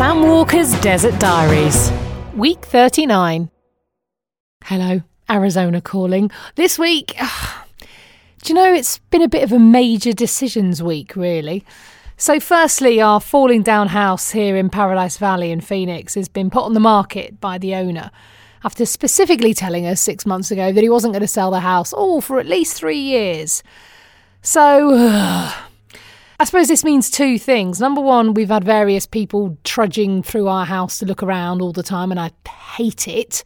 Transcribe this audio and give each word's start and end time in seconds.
Walker's 0.00 0.72
Desert 0.80 1.18
Diaries, 1.20 1.92
week 2.34 2.64
39. 2.64 3.48
Hello, 4.64 5.02
Arizona 5.30 5.80
calling. 5.80 6.32
This 6.56 6.80
week, 6.80 7.14
ah, 7.20 7.64
do 8.42 8.48
you 8.48 8.54
know, 8.54 8.74
it's 8.74 8.98
been 8.98 9.22
a 9.22 9.28
bit 9.28 9.44
of 9.44 9.52
a 9.52 9.58
major 9.60 10.12
decisions 10.12 10.82
week, 10.82 11.14
really. 11.14 11.64
So, 12.16 12.40
firstly, 12.40 13.00
our 13.00 13.20
falling 13.20 13.62
down 13.62 13.88
house 13.88 14.32
here 14.32 14.56
in 14.56 14.68
Paradise 14.68 15.16
Valley 15.16 15.52
in 15.52 15.60
Phoenix 15.60 16.14
has 16.14 16.28
been 16.28 16.50
put 16.50 16.64
on 16.64 16.74
the 16.74 16.80
market 16.80 17.40
by 17.40 17.56
the 17.56 17.76
owner 17.76 18.10
after 18.64 18.84
specifically 18.84 19.54
telling 19.54 19.86
us 19.86 20.00
six 20.00 20.26
months 20.26 20.50
ago 20.50 20.72
that 20.72 20.82
he 20.82 20.90
wasn't 20.90 21.12
going 21.12 21.20
to 21.20 21.28
sell 21.28 21.52
the 21.52 21.60
house 21.60 21.92
all 21.92 22.20
for 22.20 22.40
at 22.40 22.46
least 22.46 22.76
three 22.76 22.98
years. 22.98 23.62
So, 24.42 25.52
I 26.40 26.44
suppose 26.44 26.66
this 26.66 26.84
means 26.84 27.10
two 27.10 27.38
things. 27.38 27.80
Number 27.80 28.00
one, 28.00 28.34
we've 28.34 28.48
had 28.48 28.64
various 28.64 29.06
people 29.06 29.56
trudging 29.62 30.22
through 30.22 30.48
our 30.48 30.64
house 30.64 30.98
to 30.98 31.06
look 31.06 31.22
around 31.22 31.62
all 31.62 31.72
the 31.72 31.82
time, 31.82 32.10
and 32.10 32.18
I 32.18 32.32
hate 32.76 33.06
it. 33.06 33.44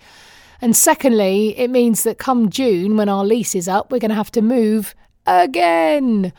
And 0.60 0.74
secondly, 0.74 1.56
it 1.58 1.70
means 1.70 2.02
that 2.04 2.18
come 2.18 2.48
June, 2.48 2.96
when 2.96 3.08
our 3.08 3.24
lease 3.24 3.54
is 3.54 3.68
up, 3.68 3.92
we're 3.92 3.98
going 3.98 4.08
to 4.08 4.14
have 4.14 4.32
to 4.32 4.42
move 4.42 4.94
again. 5.26 6.32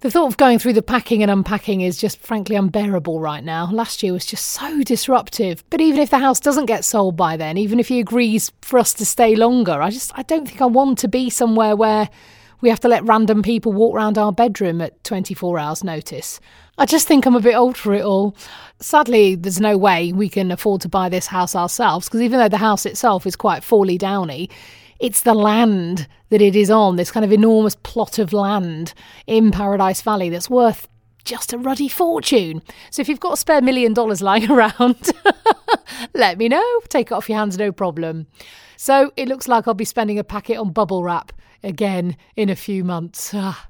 The 0.00 0.10
thought 0.10 0.26
of 0.26 0.36
going 0.36 0.58
through 0.58 0.74
the 0.74 0.82
packing 0.82 1.22
and 1.22 1.30
unpacking 1.30 1.80
is 1.80 1.96
just 1.96 2.18
frankly 2.18 2.56
unbearable 2.56 3.20
right 3.20 3.42
now. 3.42 3.70
Last 3.70 4.02
year 4.02 4.12
was 4.12 4.26
just 4.26 4.46
so 4.46 4.82
disruptive. 4.82 5.64
But 5.70 5.80
even 5.80 6.00
if 6.00 6.10
the 6.10 6.18
house 6.18 6.40
doesn't 6.40 6.66
get 6.66 6.84
sold 6.84 7.16
by 7.16 7.36
then, 7.36 7.56
even 7.56 7.80
if 7.80 7.88
he 7.88 8.00
agrees 8.00 8.52
for 8.60 8.78
us 8.78 8.92
to 8.94 9.06
stay 9.06 9.34
longer, 9.34 9.80
I 9.80 9.90
just 9.90 10.12
I 10.14 10.22
don't 10.22 10.46
think 10.46 10.60
I 10.60 10.66
want 10.66 10.98
to 10.98 11.08
be 11.08 11.30
somewhere 11.30 11.74
where 11.76 12.10
we 12.64 12.70
have 12.70 12.80
to 12.80 12.88
let 12.88 13.04
random 13.04 13.42
people 13.42 13.74
walk 13.74 13.94
around 13.94 14.16
our 14.16 14.32
bedroom 14.32 14.80
at 14.80 15.04
24 15.04 15.58
hours' 15.58 15.84
notice. 15.84 16.40
I 16.78 16.86
just 16.86 17.06
think 17.06 17.26
I'm 17.26 17.36
a 17.36 17.40
bit 17.40 17.54
old 17.54 17.76
for 17.76 17.92
it 17.92 18.02
all. 18.02 18.34
Sadly, 18.80 19.34
there's 19.34 19.60
no 19.60 19.76
way 19.76 20.12
we 20.14 20.30
can 20.30 20.50
afford 20.50 20.80
to 20.80 20.88
buy 20.88 21.10
this 21.10 21.26
house 21.26 21.54
ourselves 21.54 22.08
because 22.08 22.22
even 22.22 22.40
though 22.40 22.48
the 22.48 22.56
house 22.56 22.86
itself 22.86 23.26
is 23.26 23.36
quite 23.36 23.62
Fawley 23.62 23.98
Downy, 23.98 24.48
it's 24.98 25.20
the 25.20 25.34
land 25.34 26.08
that 26.30 26.40
it 26.40 26.56
is 26.56 26.70
on, 26.70 26.96
this 26.96 27.10
kind 27.10 27.22
of 27.22 27.32
enormous 27.32 27.76
plot 27.82 28.18
of 28.18 28.32
land 28.32 28.94
in 29.26 29.50
Paradise 29.50 30.00
Valley 30.00 30.30
that's 30.30 30.48
worth 30.48 30.88
just 31.26 31.52
a 31.52 31.58
ruddy 31.58 31.90
fortune. 31.90 32.62
So 32.90 33.02
if 33.02 33.10
you've 33.10 33.20
got 33.20 33.34
a 33.34 33.36
spare 33.36 33.60
million 33.60 33.92
dollars 33.92 34.22
lying 34.22 34.50
around, 34.50 35.12
let 36.14 36.38
me 36.38 36.48
know. 36.48 36.80
Take 36.88 37.08
it 37.08 37.12
off 37.12 37.28
your 37.28 37.36
hands, 37.36 37.58
no 37.58 37.72
problem. 37.72 38.26
So 38.78 39.12
it 39.18 39.28
looks 39.28 39.48
like 39.48 39.68
I'll 39.68 39.74
be 39.74 39.84
spending 39.84 40.18
a 40.18 40.24
packet 40.24 40.56
on 40.56 40.72
bubble 40.72 41.04
wrap 41.04 41.30
again 41.64 42.16
in 42.36 42.48
a 42.48 42.56
few 42.56 42.84
months. 42.84 43.32
Ah. 43.34 43.68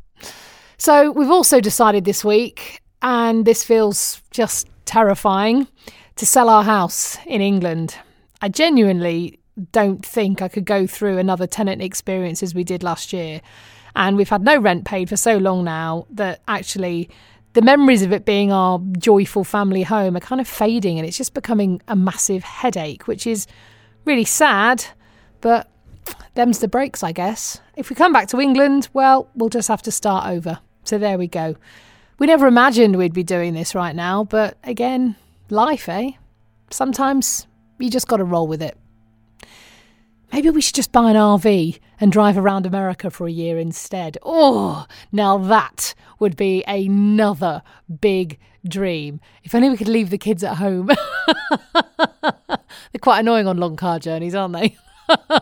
So 0.77 1.13
we've 1.13 1.31
also 1.31 1.61
decided 1.61 2.05
this 2.05 2.25
week, 2.25 2.83
and 3.01 3.45
this 3.45 3.65
feels 3.65 4.21
just 4.31 4.69
terrifying, 4.85 5.67
to 6.17 6.27
sell 6.27 6.49
our 6.49 6.65
house 6.65 7.19
in 7.27 7.41
England. 7.41 7.97
I 8.43 8.49
genuinely 8.49 9.39
don't 9.73 10.05
think 10.05 10.43
I 10.43 10.49
could 10.49 10.65
go 10.65 10.87
through 10.87 11.19
another 11.19 11.47
tenant 11.47 11.81
experience 11.81 12.43
as 12.43 12.55
we 12.55 12.65
did 12.65 12.83
last 12.83 13.13
year. 13.13 13.41
And 13.97 14.17
we've 14.17 14.29
had 14.29 14.43
no 14.43 14.59
rent 14.59 14.85
paid 14.85 15.09
for 15.09 15.17
so 15.17 15.37
long 15.37 15.65
now 15.65 16.07
that 16.11 16.41
actually 16.49 17.09
the 17.53 17.63
memories 17.63 18.03
of 18.03 18.13
it 18.13 18.25
being 18.25 18.51
our 18.51 18.81
joyful 18.99 19.45
family 19.45 19.85
home 19.85 20.17
are 20.17 20.21
kind 20.21 20.41
of 20.41 20.49
fading 20.49 20.99
and 20.99 21.07
it's 21.07 21.17
just 21.17 21.35
becoming 21.35 21.81
a 21.87 21.95
massive 21.95 22.43
headache, 22.43 23.07
which 23.07 23.27
is 23.27 23.47
really 24.05 24.25
sad, 24.25 24.85
but 25.41 25.71
them's 26.35 26.59
the 26.59 26.69
breaks, 26.69 27.03
I 27.03 27.13
guess. 27.13 27.61
If 27.77 27.91
we 27.91 27.97
come 27.97 28.13
back 28.13 28.29
to 28.29 28.41
England, 28.41 28.89
well, 28.93 29.29
we'll 29.35 29.49
just 29.49 29.69
have 29.69 29.83
to 29.83 29.93
start 29.93 30.27
over. 30.27 30.59
So 30.85 30.99
there 30.99 31.19
we 31.19 31.29
go. 31.29 31.57
We 32.19 32.27
never 32.27 32.47
imagined 32.47 32.97
we'd 32.97 33.13
be 33.13 33.23
doing 33.23 33.55
this 33.55 33.75
right 33.75 33.95
now, 33.95 34.25
but 34.25 34.57
again, 34.63 35.17
life, 35.51 35.89
eh? 35.89 36.13
Sometimes 36.71 37.47
you 37.79 37.91
just 37.91 38.09
got 38.09 38.19
to 38.19 38.25
roll 38.25 38.47
with 38.47 38.63
it. 38.63 38.77
Maybe 40.33 40.51
we 40.51 40.61
should 40.61 40.75
just 40.75 40.93
buy 40.93 41.11
an 41.11 41.17
RV 41.17 41.79
and 42.01 42.11
drive 42.11 42.37
around 42.37 42.67
America 42.67 43.11
for 43.11 43.27
a 43.27 43.33
year 43.33 43.59
instead. 43.59 44.19
Oh, 44.23 44.87
now 45.13 45.39
that 45.39 45.95
would 46.19 46.37
be 46.37 46.65
another 46.67 47.63
big 48.01 48.39
dream. 48.67 49.21
If 49.43 49.55
only 49.55 49.71
we 49.71 49.77
could 49.77 49.89
leave 49.89 50.11
the 50.11 50.19
kids 50.19 50.43
at 50.43 50.57
home. 50.57 50.91
They're 51.75 53.01
quite 53.01 53.21
annoying 53.21 53.47
on 53.47 53.59
long 53.59 53.77
car 53.77 53.99
journeys, 53.99 54.35
aren't 54.35 54.55
they? 54.55 54.77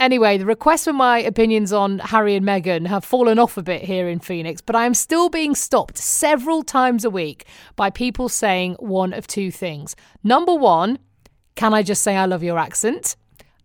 Anyway, 0.00 0.38
the 0.38 0.46
requests 0.46 0.84
for 0.84 0.92
my 0.92 1.18
opinions 1.18 1.72
on 1.72 1.98
Harry 1.98 2.36
and 2.36 2.46
Meghan 2.46 2.86
have 2.86 3.04
fallen 3.04 3.36
off 3.36 3.56
a 3.56 3.62
bit 3.62 3.82
here 3.82 4.08
in 4.08 4.20
Phoenix, 4.20 4.60
but 4.60 4.76
I 4.76 4.86
am 4.86 4.94
still 4.94 5.28
being 5.28 5.56
stopped 5.56 5.98
several 5.98 6.62
times 6.62 7.04
a 7.04 7.10
week 7.10 7.46
by 7.74 7.90
people 7.90 8.28
saying 8.28 8.74
one 8.78 9.12
of 9.12 9.26
two 9.26 9.50
things. 9.50 9.96
Number 10.22 10.54
one, 10.54 11.00
can 11.56 11.74
I 11.74 11.82
just 11.82 12.02
say 12.02 12.16
I 12.16 12.26
love 12.26 12.44
your 12.44 12.58
accent? 12.58 13.16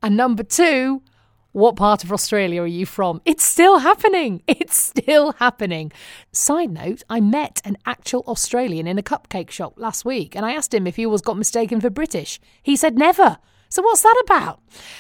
And 0.02 0.18
number 0.18 0.42
two, 0.42 1.04
what 1.52 1.76
part 1.76 2.04
of 2.04 2.12
Australia 2.12 2.64
are 2.64 2.68
you 2.68 2.88
from? 2.88 3.22
It's 3.26 3.44
still 3.44 3.80
happening. 3.80 4.42
It's 4.48 4.76
still 4.76 5.34
happening. 5.34 5.92
Side 6.32 6.72
note, 6.72 7.04
I 7.12 7.20
met 7.20 7.62
an 7.64 7.78
actual 7.86 8.24
Australian 8.26 8.88
in 8.88 8.98
a 8.98 9.04
cupcake 9.04 9.52
shop 9.52 9.74
last 9.78 10.04
week 10.04 10.36
and 10.36 10.48
I 10.48 10.54
asked 10.54 10.74
him 10.74 10.88
if 10.88 10.96
he 10.96 11.06
was 11.06 11.22
got 11.22 11.38
mistaken 11.38 11.80
for 11.80 11.92
British. 11.92 12.40
He 12.64 12.76
said 12.76 12.98
never. 12.98 13.38
So, 13.74 13.82
what's 13.82 14.04
that 14.04 14.22
about? 14.26 14.60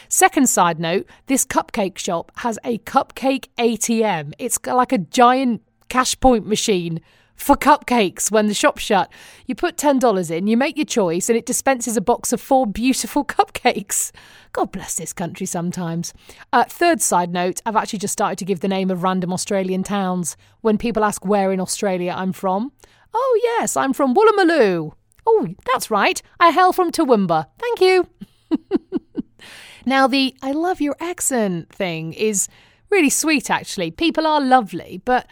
Second 0.10 0.50
side 0.50 0.80
note 0.80 1.06
this 1.28 1.46
cupcake 1.46 2.00
shop 2.00 2.32
has 2.38 2.58
a 2.64 2.80
cupcake 2.80 3.50
ATM. 3.60 4.34
It's 4.40 4.58
like 4.66 4.92
a 4.92 4.98
giant 4.98 5.62
cash 5.90 6.20
point 6.20 6.48
machine 6.48 7.00
for 7.36 7.56
cupcakes 7.56 8.32
when 8.32 8.48
the 8.48 8.56
shop's 8.56 8.82
shut. 8.82 9.12
You 9.46 9.54
put 9.54 9.78
$10 9.78 10.32
in, 10.32 10.48
you 10.48 10.58
make 10.58 10.76
your 10.76 10.88
choice, 10.88 11.30
and 11.30 11.38
it 11.38 11.46
dispenses 11.46 11.96
a 11.98 12.02
box 12.02 12.34
of 12.34 12.42
four 12.42 12.66
beautiful 12.66 13.24
cupcakes. 13.36 14.12
God 14.54 14.72
bless 14.72 14.96
this 14.96 15.14
country 15.14 15.46
sometimes. 15.46 16.12
Uh, 16.52 16.64
third 16.64 17.00
side 17.00 17.32
note 17.32 17.62
I've 17.68 17.76
actually 17.76 18.00
just 18.00 18.14
started 18.14 18.40
to 18.40 18.46
give 18.46 18.62
the 18.62 18.68
name 18.68 18.90
of 18.90 19.04
random 19.04 19.32
Australian 19.34 19.84
towns 19.84 20.36
when 20.62 20.80
people 20.80 21.04
ask 21.04 21.24
where 21.24 21.52
in 21.52 21.60
Australia 21.60 22.12
I'm 22.18 22.34
from. 22.34 22.72
Oh, 23.14 23.40
yes, 23.44 23.78
I'm 23.78 23.94
from 23.94 24.16
Woolloomooloo. 24.16 24.94
Oh, 25.28 25.48
that's 25.72 25.92
right. 25.92 26.20
I 26.40 26.50
hail 26.50 26.74
from 26.74 26.92
Toowoomba. 26.92 27.46
Thank 27.60 27.80
you. 27.80 28.08
now, 29.86 30.08
the 30.08 30.36
I 30.41 30.52
love 30.52 30.81
your 30.81 30.96
accent 31.00 31.69
thing 31.69 32.14
is 32.14 32.47
really 32.90 33.09
sweet, 33.09 33.50
actually. 33.50 33.91
People 33.91 34.28
are 34.28 34.41
lovely, 34.41 35.02
but 35.06 35.28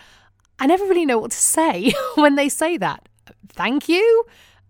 I 0.60 0.68
never 0.68 0.86
really 0.86 1.06
know 1.06 1.18
what 1.18 1.32
to 1.32 1.38
say 1.38 1.94
when 2.16 2.36
they 2.36 2.50
say 2.50 2.78
that. 2.78 3.08
Thank 3.50 3.90
you? 3.90 4.26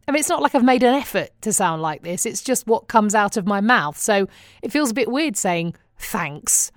I 0.07 0.11
mean, 0.11 0.19
it's 0.19 0.29
not 0.29 0.41
like 0.41 0.55
I've 0.55 0.63
made 0.63 0.83
an 0.83 0.93
effort 0.93 1.29
to 1.41 1.53
sound 1.53 1.81
like 1.81 2.03
this, 2.03 2.25
it's 2.25 2.41
just 2.41 2.67
what 2.67 2.87
comes 2.87 3.15
out 3.15 3.37
of 3.37 3.45
my 3.45 3.61
mouth. 3.61 3.97
So 3.97 4.27
it 4.61 4.71
feels 4.71 4.91
a 4.91 4.93
bit 4.95 5.09
weird 5.09 5.37
saying 5.37 5.75
thanks. 5.97 6.71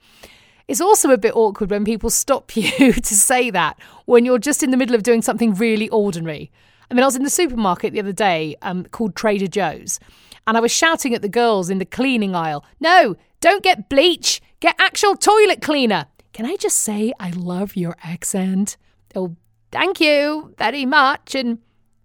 It's 0.66 0.80
also 0.80 1.10
a 1.10 1.18
bit 1.18 1.34
awkward 1.36 1.70
when 1.70 1.84
people 1.84 2.10
stop 2.10 2.56
you 2.56 2.92
to 2.92 3.14
say 3.14 3.50
that 3.50 3.78
when 4.06 4.24
you're 4.24 4.38
just 4.38 4.62
in 4.62 4.70
the 4.70 4.76
middle 4.76 4.94
of 4.94 5.02
doing 5.02 5.22
something 5.22 5.54
really 5.54 5.88
ordinary. 5.88 6.50
I 6.90 6.94
mean, 6.94 7.02
I 7.02 7.06
was 7.06 7.16
in 7.16 7.22
the 7.22 7.30
supermarket 7.30 7.92
the 7.92 8.00
other 8.00 8.12
day 8.12 8.56
um, 8.62 8.84
called 8.84 9.16
Trader 9.16 9.46
Joe's, 9.46 9.98
and 10.46 10.56
I 10.56 10.60
was 10.60 10.72
shouting 10.72 11.14
at 11.14 11.22
the 11.22 11.28
girls 11.28 11.70
in 11.70 11.78
the 11.78 11.84
cleaning 11.84 12.34
aisle, 12.34 12.64
No, 12.80 13.16
don't 13.40 13.62
get 13.62 13.88
bleach, 13.88 14.40
get 14.60 14.76
actual 14.78 15.16
toilet 15.16 15.62
cleaner. 15.62 16.06
Can 16.32 16.46
I 16.46 16.56
just 16.56 16.78
say 16.78 17.12
I 17.20 17.30
love 17.30 17.76
your 17.76 17.96
accent? 18.02 18.76
Oh, 19.14 19.36
thank 19.70 20.00
you 20.00 20.54
very 20.58 20.84
much. 20.84 21.34
And 21.34 21.58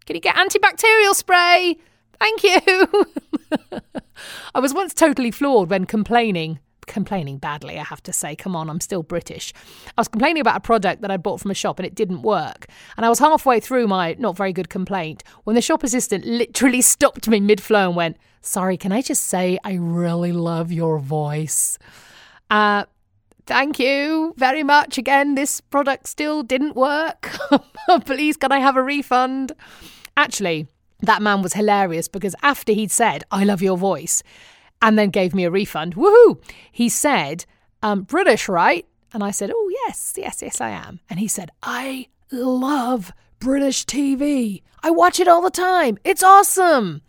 can 0.05 0.15
you 0.15 0.21
get 0.21 0.35
antibacterial 0.35 1.15
spray? 1.15 1.77
Thank 2.19 2.43
you. 2.43 3.05
I 4.53 4.59
was 4.59 4.73
once 4.73 4.93
totally 4.93 5.31
floored 5.31 5.69
when 5.69 5.85
complaining 5.85 6.59
complaining 6.89 7.37
badly, 7.37 7.79
I 7.79 7.83
have 7.83 8.03
to 8.03 8.11
say. 8.11 8.35
Come 8.35 8.55
on, 8.55 8.69
I'm 8.69 8.81
still 8.81 9.03
British. 9.03 9.53
I 9.97 10.01
was 10.01 10.07
complaining 10.09 10.41
about 10.41 10.57
a 10.57 10.59
product 10.59 11.01
that 11.01 11.11
I 11.11 11.17
bought 11.17 11.39
from 11.39 11.51
a 11.51 11.53
shop 11.53 11.79
and 11.79 11.85
it 11.85 11.95
didn't 11.95 12.23
work. 12.23 12.65
And 12.97 13.05
I 13.05 13.09
was 13.09 13.19
halfway 13.19 13.61
through 13.61 13.87
my 13.87 14.15
not 14.19 14.35
very 14.35 14.51
good 14.51 14.69
complaint 14.69 15.23
when 15.45 15.55
the 15.55 15.61
shop 15.61 15.83
assistant 15.83 16.25
literally 16.41 16.81
stopped 16.81 17.27
me 17.29 17.39
mid 17.39 17.61
flow 17.61 17.87
and 17.87 17.95
went, 17.95 18.17
Sorry, 18.41 18.77
can 18.77 18.91
I 18.91 19.01
just 19.01 19.23
say 19.23 19.59
I 19.63 19.73
really 19.73 20.31
love 20.31 20.71
your 20.71 20.99
voice? 20.99 21.77
Uh, 22.49 22.85
thank 23.45 23.79
you 23.79 24.33
very 24.37 24.63
much. 24.63 24.97
Again, 24.97 25.35
this 25.35 25.59
product 25.59 26.07
still 26.07 26.41
didn't 26.41 26.75
work. 26.75 27.29
Please, 28.05 28.37
can 28.37 28.51
I 28.51 28.59
have 28.59 28.77
a 28.77 28.83
refund? 28.83 29.51
Actually, 30.15 30.67
that 31.01 31.21
man 31.21 31.41
was 31.41 31.53
hilarious 31.53 32.07
because 32.07 32.35
after 32.41 32.71
he'd 32.71 32.91
said, 32.91 33.23
I 33.29 33.43
love 33.43 33.61
your 33.61 33.77
voice, 33.77 34.23
and 34.81 34.97
then 34.97 35.09
gave 35.09 35.33
me 35.33 35.45
a 35.45 35.51
refund. 35.51 35.95
Woohoo! 35.95 36.41
He 36.71 36.89
said, 36.89 37.45
um, 37.81 38.03
British, 38.03 38.47
right? 38.47 38.85
And 39.13 39.23
I 39.23 39.31
said, 39.31 39.51
Oh, 39.53 39.71
yes, 39.85 40.13
yes, 40.17 40.41
yes, 40.41 40.61
I 40.61 40.69
am. 40.69 40.99
And 41.09 41.19
he 41.19 41.27
said, 41.27 41.51
I 41.63 42.07
love 42.31 43.11
British 43.39 43.85
TV. 43.85 44.61
I 44.83 44.91
watch 44.91 45.19
it 45.19 45.27
all 45.27 45.41
the 45.41 45.49
time. 45.49 45.97
It's 46.03 46.23
awesome. 46.23 47.01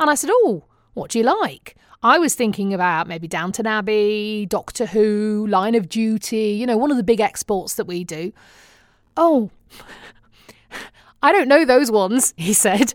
And 0.00 0.10
I 0.10 0.14
said, 0.14 0.30
Oh, 0.32 0.64
what 0.94 1.10
do 1.10 1.18
you 1.18 1.24
like? 1.24 1.76
I 2.02 2.18
was 2.18 2.34
thinking 2.34 2.74
about 2.74 3.08
maybe 3.08 3.26
Downton 3.26 3.66
Abbey, 3.66 4.46
Doctor 4.46 4.86
Who, 4.86 5.46
Line 5.48 5.74
of 5.74 5.88
Duty, 5.88 6.50
you 6.50 6.66
know, 6.66 6.76
one 6.76 6.90
of 6.90 6.98
the 6.98 7.02
big 7.02 7.20
exports 7.20 7.74
that 7.74 7.86
we 7.86 8.04
do. 8.04 8.32
Oh, 9.16 9.50
I 11.22 11.32
don't 11.32 11.48
know 11.48 11.64
those 11.64 11.90
ones, 11.90 12.34
he 12.36 12.52
said. 12.52 12.92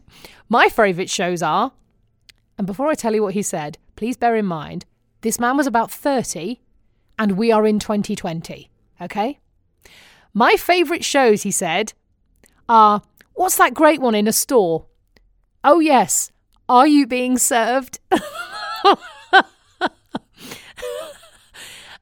My 0.48 0.68
favourite 0.68 1.10
shows 1.10 1.42
are. 1.42 1.72
And 2.60 2.68
before 2.68 2.88
I 2.88 2.94
tell 2.94 3.16
you 3.16 3.24
what 3.24 3.34
he 3.34 3.42
said, 3.42 3.80
please 4.00 4.16
bear 4.16 4.38
in 4.38 4.46
mind 4.46 4.86
this 5.20 5.42
man 5.42 5.58
was 5.58 5.68
about 5.68 5.92
30 5.92 6.62
and 7.18 7.34
we 7.34 7.52
are 7.52 7.68
in 7.68 7.80
2020, 7.80 8.70
okay? 9.02 9.40
My 10.34 10.54
favourite 10.54 11.04
shows, 11.04 11.44
he 11.44 11.52
said, 11.52 11.92
are 12.70 13.02
What's 13.34 13.58
that 13.58 13.74
great 13.74 14.00
one 14.00 14.16
in 14.16 14.26
a 14.26 14.32
store? 14.32 14.86
Oh, 15.66 15.82
yes. 15.82 16.32
Are 16.70 16.88
you 16.88 17.08
being 17.08 17.38
served? 17.38 18.00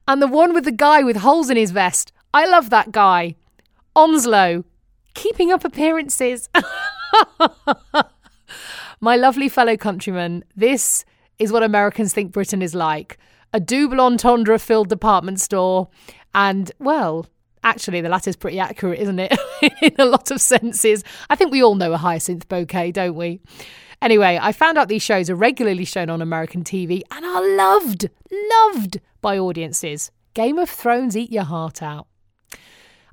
and 0.06 0.22
the 0.22 0.28
one 0.28 0.54
with 0.54 0.66
the 0.66 0.70
guy 0.70 1.02
with 1.02 1.16
holes 1.16 1.50
in 1.50 1.56
his 1.56 1.72
vest. 1.72 2.12
I 2.32 2.46
love 2.46 2.70
that 2.70 2.92
guy. 2.92 3.34
Onslow. 3.96 4.64
Keeping 5.14 5.50
up 5.50 5.64
appearances. 5.64 6.48
My 9.00 9.16
lovely 9.16 9.48
fellow 9.48 9.76
countrymen, 9.76 10.44
this 10.54 11.04
is 11.38 11.52
what 11.52 11.62
Americans 11.62 12.12
think 12.12 12.32
Britain 12.32 12.62
is 12.62 12.74
like 12.74 13.18
a 13.52 13.60
double 13.60 14.00
entendre 14.00 14.58
filled 14.58 14.88
department 14.88 15.40
store. 15.40 15.88
And, 16.34 16.70
well, 16.78 17.26
actually, 17.62 18.00
the 18.00 18.08
latter's 18.08 18.36
pretty 18.36 18.58
accurate, 18.58 19.00
isn't 19.00 19.18
it? 19.18 19.38
In 19.82 19.94
a 19.98 20.04
lot 20.04 20.30
of 20.30 20.40
senses. 20.40 21.04
I 21.30 21.36
think 21.36 21.50
we 21.50 21.62
all 21.62 21.74
know 21.74 21.92
a 21.92 21.96
hyacinth 21.96 22.48
bouquet, 22.48 22.92
don't 22.92 23.14
we? 23.14 23.40
Anyway, 24.00 24.38
I 24.40 24.52
found 24.52 24.78
out 24.78 24.88
these 24.88 25.02
shows 25.02 25.28
are 25.28 25.34
regularly 25.34 25.84
shown 25.84 26.08
on 26.08 26.22
American 26.22 26.62
TV 26.62 27.02
and 27.10 27.24
are 27.24 27.56
loved, 27.56 28.08
loved 28.30 29.00
by 29.20 29.38
audiences. 29.38 30.12
Game 30.34 30.58
of 30.58 30.70
Thrones, 30.70 31.16
eat 31.16 31.32
your 31.32 31.44
heart 31.44 31.82
out. 31.82 32.06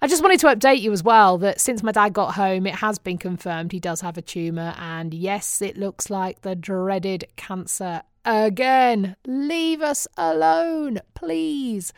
I 0.01 0.07
just 0.07 0.21
wanted 0.21 0.39
to 0.42 0.48
update 0.48 0.81
you 0.81 0.92
as 0.92 1.01
well 1.01 1.39
that 1.39 1.60
since 1.60 1.81
my 1.81 1.92
dad 1.92 2.13
got 2.13 2.36
home, 2.36 2.68
it 2.68 2.75
has 2.75 3.00
been 3.00 3.18
confirmed 3.18 3.71
he 3.71 3.80
does 3.80 4.01
have 4.01 4.18
a 4.18 4.21
tumour, 4.21 4.75
and 4.78 5.13
yes, 5.13 5.62
it 5.62 5.78
looks 5.78 6.12
like 6.12 6.42
the 6.42 6.56
dreaded 6.56 7.25
cancer 7.38 8.04
again. 8.25 9.16
Leave 9.25 9.81
us 9.81 10.07
alone, 10.18 11.00
please. 11.13 11.94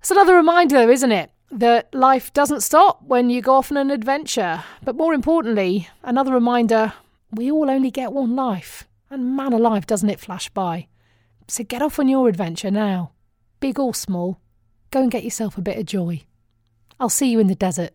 It's 0.00 0.10
another 0.10 0.34
reminder, 0.34 0.76
though, 0.76 0.90
isn't 0.90 1.12
it? 1.12 1.30
That 1.50 1.94
life 1.94 2.32
doesn't 2.32 2.60
stop 2.60 3.02
when 3.02 3.30
you 3.30 3.40
go 3.42 3.54
off 3.54 3.70
on 3.70 3.78
an 3.78 3.90
adventure. 3.90 4.64
But 4.84 4.96
more 4.96 5.14
importantly, 5.14 5.88
another 6.02 6.32
reminder 6.32 6.92
we 7.32 7.50
all 7.50 7.70
only 7.70 7.90
get 7.90 8.12
one 8.12 8.36
life. 8.36 8.86
And 9.10 9.36
man 9.36 9.52
alive, 9.52 9.86
doesn't 9.86 10.10
it 10.10 10.20
flash 10.20 10.48
by? 10.50 10.86
So 11.48 11.64
get 11.64 11.82
off 11.82 11.98
on 11.98 12.08
your 12.08 12.28
adventure 12.28 12.70
now. 12.70 13.12
Big 13.58 13.78
or 13.78 13.94
small, 13.94 14.40
go 14.90 15.02
and 15.02 15.10
get 15.10 15.24
yourself 15.24 15.58
a 15.58 15.62
bit 15.62 15.78
of 15.78 15.86
joy. 15.86 16.22
I'll 17.00 17.08
see 17.08 17.30
you 17.30 17.40
in 17.40 17.48
the 17.48 17.54
desert. 17.54 17.92